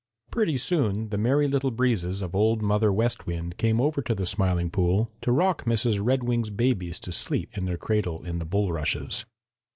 [0.31, 4.25] Pretty soon the Merry Little Breezes of Old Mother West Wind came over to the
[4.25, 5.99] Smiling Pool to rock Mrs.
[6.03, 9.25] Redwing's babies to sleep in their cradle in the bulrushes.